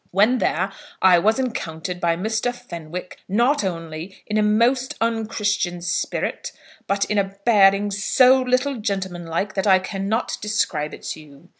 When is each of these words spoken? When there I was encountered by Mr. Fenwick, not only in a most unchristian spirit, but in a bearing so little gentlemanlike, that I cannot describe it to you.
When 0.09 0.39
there 0.39 0.71
I 0.99 1.19
was 1.19 1.37
encountered 1.37 2.01
by 2.01 2.15
Mr. 2.17 2.51
Fenwick, 2.55 3.19
not 3.29 3.63
only 3.63 4.23
in 4.25 4.39
a 4.39 4.41
most 4.41 4.95
unchristian 4.99 5.79
spirit, 5.83 6.51
but 6.87 7.05
in 7.05 7.19
a 7.19 7.35
bearing 7.45 7.91
so 7.91 8.41
little 8.41 8.77
gentlemanlike, 8.77 9.53
that 9.53 9.67
I 9.67 9.77
cannot 9.77 10.39
describe 10.41 10.95
it 10.95 11.03
to 11.09 11.19
you. 11.19 11.49